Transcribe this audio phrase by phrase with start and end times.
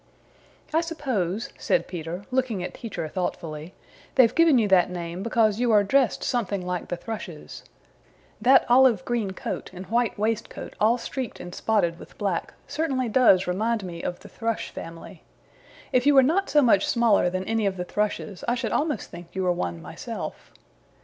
[0.73, 3.75] "I suppose," said Peter, looking at Teacher thoughtfully,
[4.15, 7.63] "they've given you that name because you are dressed something like the Thrushes.
[8.41, 13.45] That olive green coat, and white waistcoat all streaked and spotted with black, certainly does
[13.45, 15.21] remind me of the Thrush family.
[15.93, 19.11] If you were not so much smaller than any of the Thrushes I should almost
[19.11, 20.51] think you were one myself.